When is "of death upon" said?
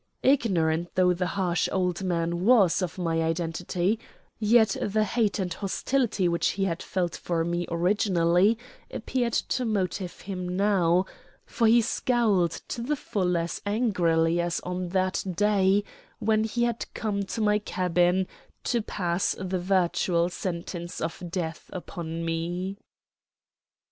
20.99-22.25